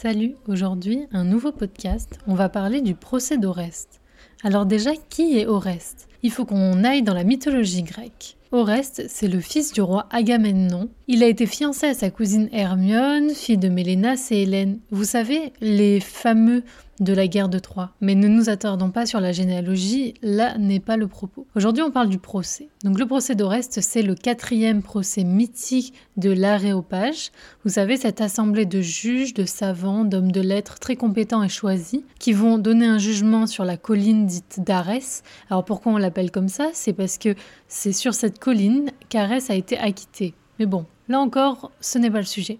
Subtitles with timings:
[0.00, 4.00] Salut, aujourd'hui un nouveau podcast, on va parler du procès d'Oreste.
[4.44, 6.06] Alors déjà, qui est Oreste?
[6.22, 8.36] Il faut qu'on aille dans la mythologie grecque.
[8.50, 10.88] Oreste, c'est le fils du roi Agamemnon.
[11.06, 14.80] Il a été fiancé à sa cousine Hermione, fille de Mélénas et Hélène.
[14.90, 16.62] Vous savez, les fameux
[17.00, 17.92] de la guerre de Troie.
[18.00, 21.46] Mais ne nous attardons pas sur la généalogie, là n'est pas le propos.
[21.54, 22.68] Aujourd'hui, on parle du procès.
[22.84, 27.30] Donc, le procès d'Oreste, c'est le quatrième procès mythique de l'aréopage.
[27.64, 32.00] Vous savez, cette assemblée de juges, de savants, d'hommes de lettres très compétents et choisis
[32.18, 35.22] qui vont donner un jugement sur la colline dite d'Arès.
[35.50, 35.98] Alors, pourquoi on
[36.32, 37.34] comme ça C'est parce que
[37.68, 40.34] c'est sur cette colline qu'Arès a été acquitté.
[40.58, 42.58] Mais bon, là encore, ce n'est pas le sujet.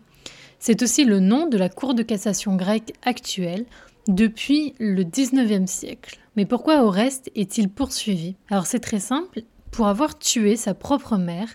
[0.58, 3.66] C'est aussi le nom de la Cour de cassation grecque actuelle,
[4.08, 6.18] depuis le 19e siècle.
[6.36, 8.36] Mais pourquoi Oreste est-il poursuivi?
[8.50, 11.48] Alors c'est très simple, pour avoir tué sa propre mère,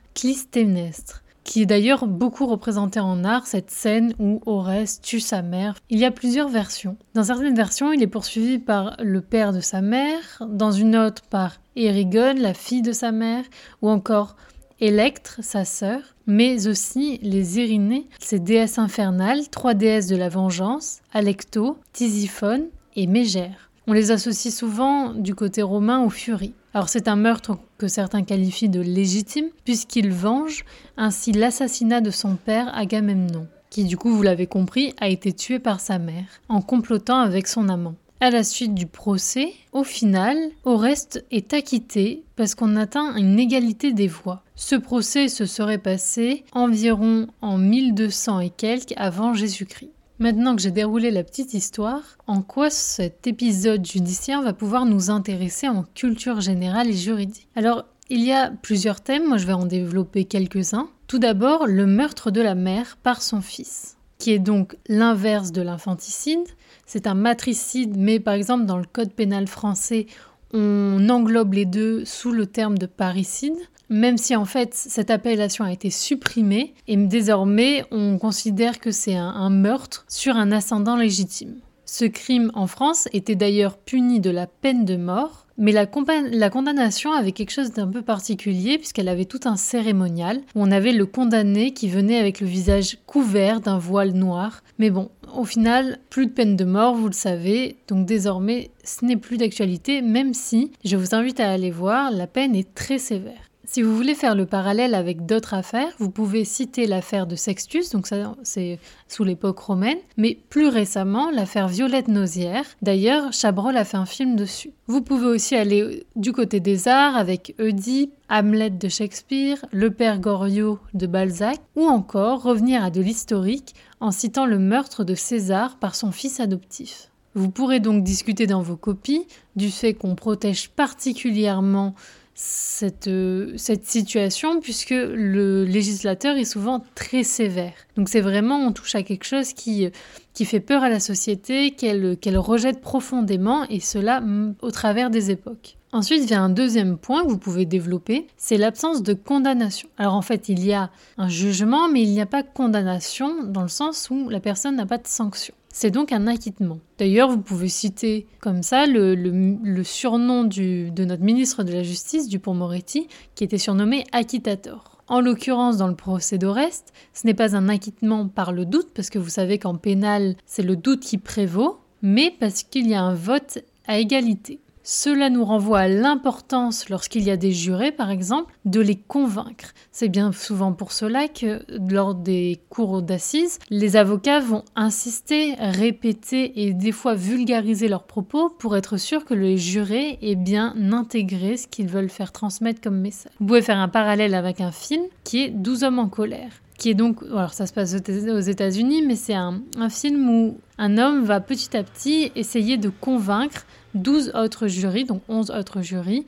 [1.43, 5.75] qui est d'ailleurs beaucoup représentée en art, cette scène où Oreste tue sa mère.
[5.89, 6.97] Il y a plusieurs versions.
[7.13, 11.21] Dans certaines versions, il est poursuivi par le père de sa mère, dans une autre
[11.29, 13.43] par Érigone, la fille de sa mère,
[13.81, 14.35] ou encore
[14.79, 20.99] Électre, sa sœur, mais aussi les Irénées, ces déesses infernales, trois déesses de la vengeance,
[21.13, 23.69] Alecto, Tisiphone et Mégère.
[23.87, 26.55] On les associe souvent du côté romain aux furies.
[26.73, 30.65] Alors c'est un meurtre que certains qualifient de légitime, puisqu'il venge
[30.97, 35.59] ainsi l'assassinat de son père Agamemnon, qui du coup, vous l'avez compris, a été tué
[35.59, 37.93] par sa mère, en complotant avec son amant.
[38.19, 43.91] À la suite du procès, au final, Oreste est acquitté parce qu'on atteint une égalité
[43.91, 44.43] des voix.
[44.55, 49.91] Ce procès se serait passé environ en 1200 et quelques avant Jésus-Christ.
[50.19, 55.09] Maintenant que j'ai déroulé la petite histoire, en quoi cet épisode judiciaire va pouvoir nous
[55.09, 57.47] intéresser en culture générale et juridique?
[57.55, 60.87] Alors, il y a plusieurs thèmes, moi je vais en développer quelques-uns.
[61.07, 65.63] Tout d'abord, le meurtre de la mère par son fils, qui est donc l'inverse de
[65.63, 66.47] l'infanticide,
[66.85, 70.05] c'est un matricide, mais par exemple dans le code pénal français,
[70.53, 73.57] on englobe les deux sous le terme de parricide,
[73.93, 79.15] même si en fait cette appellation a été supprimée et désormais on considère que c'est
[79.15, 81.59] un, meurtre sur un ascendant légitime.
[81.85, 87.13] Ce crime en France était d'ailleurs puni de la peine de mort mais la, condamnation
[87.13, 91.05] avait quelque chose d'un peu particulier puisqu'elle avait tout un cérémonial où on avait le
[91.05, 94.63] condamné qui venait avec le visage couvert d'un voile noir.
[94.79, 99.05] Mais bon, au final, plus de peine de mort, vous le savez, donc désormais ce
[99.05, 102.97] n'est plus d'actualité, même si, je vous invite à aller voir, la peine est très
[102.97, 103.51] sévère.
[103.65, 107.91] Si vous voulez faire le parallèle avec d'autres affaires, vous pouvez citer l'affaire de Sextus,
[107.91, 112.65] donc ça c'est sous l'époque romaine, mais plus récemment l'affaire Violette Nausière.
[112.81, 114.71] D'ailleurs, Chabrol a fait un film dessus.
[114.87, 120.19] Vous pouvez aussi aller du côté des arts avec Oedipe, Hamlet de Shakespeare, Le Père
[120.19, 125.77] Goriot de Balzac, ou encore revenir à de l'historique en citant le meurtre de César
[125.77, 127.09] par son fils adoptif.
[127.33, 129.25] Vous pourrez donc discuter dans vos copies
[129.55, 131.95] du fait qu'on protège particulièrement
[132.35, 137.73] cette, euh, cette situation puisque le législateur est souvent très sévère.
[137.95, 139.89] Donc c'est vraiment, on touche à quelque chose qui,
[140.33, 145.09] qui fait peur à la société, qu'elle qu'elle rejette profondément et cela mm, au travers
[145.09, 145.77] des époques.
[145.93, 149.87] Ensuite vient un deuxième point que vous pouvez développer, c'est l'absence de condamnation.
[149.99, 150.89] Alors en fait, il y a
[151.19, 154.87] un jugement, mais il n'y a pas condamnation dans le sens où la personne n'a
[154.87, 155.53] pas de sanction.
[155.71, 156.79] C'est donc un acquittement.
[156.97, 163.07] D'ailleurs, vous pouvez citer comme ça le, surnom de notre ministre de la Justice, Dupont-Moretti,
[163.35, 164.99] qui était surnommé acquittator.
[165.07, 169.11] En l'occurrence, dans le procès d'Oreste, ce n'est pas un acquittement par le doute, parce
[169.11, 173.03] que vous savez qu'en pénal, c'est le doute qui prévaut, mais parce qu'il y a
[173.03, 174.59] un vote à égalité.
[174.85, 179.73] Cela nous renvoie à l'importance, lorsqu'il y a des jurés par exemple, de les convaincre.
[179.93, 186.65] C'est bien souvent pour cela que lors des cours d'assises, les avocats vont insister, répéter
[186.65, 191.55] et des fois vulgariser leurs propos pour être sûr que les jurés aient bien intégré
[191.55, 193.31] ce qu'ils veulent faire transmettre comme message.
[193.39, 196.89] Vous pouvez faire un parallèle avec un film qui est 12 hommes en colère qui
[196.89, 200.97] est donc, alors ça se passe aux États-Unis, mais c'est un, un, film où un
[200.97, 203.65] homme va petit à petit essayer de convaincre
[203.95, 206.25] 12 autres jurys, donc 11 autres jurys,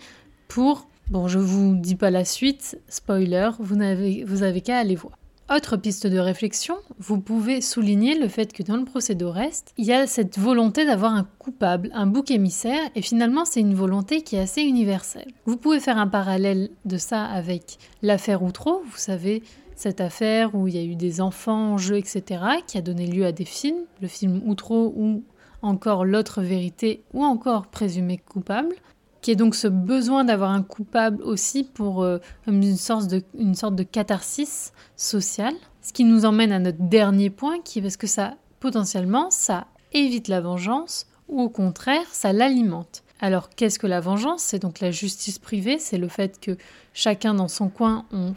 [0.48, 5.18] pour, bon je vous dis pas la suite, spoiler, vous n'avez avez qu'à aller voir.
[5.54, 9.86] Autre piste de réflexion, vous pouvez souligner le fait que dans le procès d'Oreste, il
[9.86, 14.24] y a cette volonté d'avoir un coupable, un bouc émissaire, et finalement c'est une volonté
[14.24, 15.32] qui est assez universelle.
[15.46, 19.44] Vous pouvez faire un parallèle de ça avec l'affaire Outreau, vous savez,
[19.76, 22.24] cette affaire où il y a eu des enfants en jeu, etc.,
[22.66, 25.22] qui a donné lieu à des films, le film Outreau ou
[25.62, 28.76] encore l'autre vérité ou encore présumé coupable,
[29.22, 33.56] qui est donc ce besoin d'avoir un coupable aussi pour euh, une, sorte de, une
[33.56, 35.56] sorte de catharsis sociale.
[35.82, 39.66] Ce qui nous emmène à notre dernier point, qui est parce que ça potentiellement, ça
[39.94, 43.04] évite la vengeance ou au contraire, ça l'alimente.
[43.20, 44.44] Alors qu'est-ce que la vengeance?
[44.44, 46.58] C'est donc la justice privée, c'est le fait que
[46.94, 48.36] chacun dans son coin, on,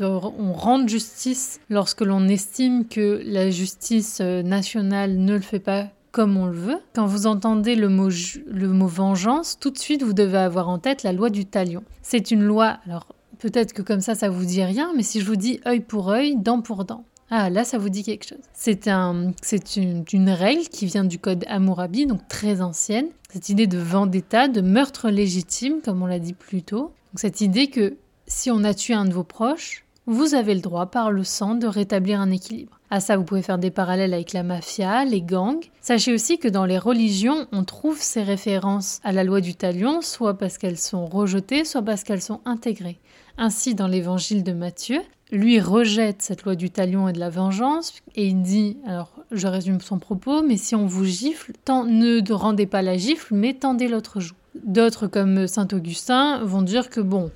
[0.00, 5.88] on rende justice lorsque l'on estime que la justice euh, nationale ne le fait pas
[6.22, 6.78] on le veut.
[6.94, 8.08] Quand vous entendez le mot,
[8.46, 11.82] le mot vengeance, tout de suite vous devez avoir en tête la loi du talion.
[12.02, 13.08] C'est une loi, alors
[13.38, 16.08] peut-être que comme ça ça vous dit rien, mais si je vous dis œil pour
[16.08, 18.38] œil, dent pour dent, ah, là, ça vous dit quelque chose.
[18.52, 19.32] C'est un,
[19.76, 23.08] une, une, règle qui vient du code Hammurabi, donc très ancienne.
[23.32, 26.92] Cette idée de vendetta, de meurtre légitime, comme on l'a dit plus tôt.
[27.16, 27.96] Cette idée que
[28.28, 31.56] si on a tué un de vos proches, vous avez le droit, par le sang,
[31.56, 32.78] de rétablir un équilibre.
[32.90, 35.64] À ça, vous pouvez faire des parallèles avec la mafia, les gangs.
[35.80, 40.02] Sachez aussi que dans les religions, on trouve ces références à la loi du talion,
[40.02, 43.00] soit parce qu'elles sont rejetées, soit parce qu'elles sont intégrées.
[43.36, 45.00] Ainsi, dans l'évangile de Matthieu,
[45.32, 49.48] lui rejette cette loi du talion et de la vengeance, et il dit, alors je
[49.48, 53.88] résume son propos, mais si on vous gifle, ne rendez pas la gifle, mais tendez
[53.88, 54.36] l'autre joue.
[54.64, 57.30] D'autres, comme Saint Augustin, vont dire que bon,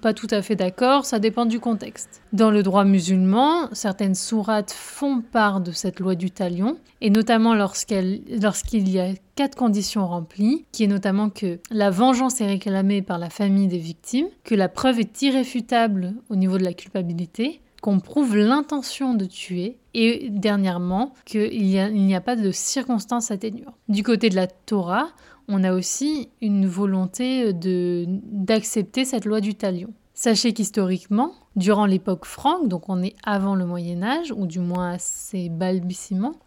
[0.00, 2.22] pas tout à fait d'accord, ça dépend du contexte.
[2.32, 7.54] Dans le droit musulman, certaines sourates font part de cette loi du talion, et notamment
[7.54, 13.18] lorsqu'il y a quatre conditions remplies, qui est notamment que la vengeance est réclamée par
[13.18, 18.00] la famille des victimes, que la preuve est irréfutable au niveau de la culpabilité, qu'on
[18.00, 23.74] prouve l'intention de tuer et dernièrement qu'il n'y a, a, pas de circonstances atténuantes.
[23.88, 25.08] Du côté de la Torah,
[25.48, 29.92] on a aussi une volonté d'accepter cette loi du talion.
[30.14, 34.92] Sachez qu'historiquement, durant l'époque franque, donc on est avant le Moyen Âge, ou du moins
[34.92, 35.50] à ses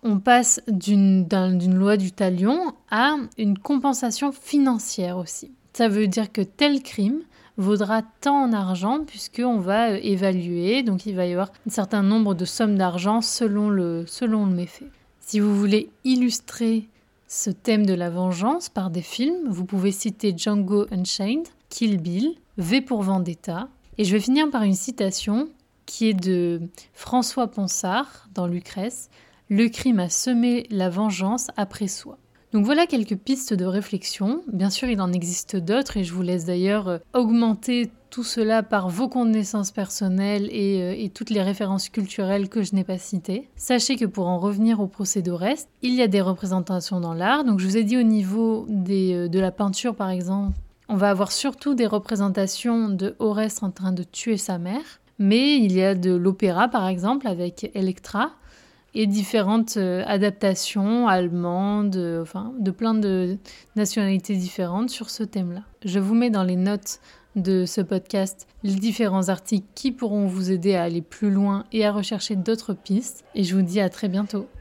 [0.04, 1.28] on passe d'une
[1.76, 5.52] loi du talion à une compensation financière aussi.
[5.74, 7.20] Ça veut dire que tel crime
[7.58, 12.04] vaudra tant en argent puisqu'on va euh, évaluer, donc il va y avoir un certain
[12.04, 14.90] nombre de sommes d'argent selon le, selon le méfait.
[15.20, 16.88] Si vous voulez illustrer
[17.28, 19.48] ce thème de la vengeance par des films.
[19.48, 23.68] Vous pouvez citer Django Unchained, Kill Bill, V pour Vendetta.
[23.98, 25.50] Et je vais finir par une citation
[25.86, 26.62] qui est de
[26.94, 29.10] François Ponsard dans Lucrèce.
[29.50, 32.18] Le crime a semé la vengeance après soi.
[32.56, 34.42] Donc voilà quelques pistes de réflexion.
[34.48, 38.64] Bien sûr, il en existe d'autres et je vous laisse d'ailleurs euh, augmenter tout cela
[38.64, 43.50] par vos connaissances personnelles euh, et, toutes les références culturelles que je n'ai pas citées.
[43.58, 47.44] Sachez que pour en revenir au procès d'Oreste, il y a des représentations dans l'art.
[47.44, 50.58] Donc je vous ai dit au niveau euh, de la peinture par exemple,
[50.88, 55.02] on va avoir surtout des représentations de en train de tuer sa mère.
[55.20, 58.32] Mais il y a de l'opéra par exemple avec Electra
[58.96, 63.38] et différentes euh, adaptations allemandes, euh, enfin de plein de
[63.76, 65.62] nationalités différentes sur ce thème-là.
[65.84, 67.00] Je vous mets dans les notes
[67.36, 71.86] de ce podcast les différents articles qui pourront vous aider à aller plus loin et
[71.86, 73.26] à rechercher d'autres pistes.
[73.36, 74.48] Et je vous dis à très bientôt.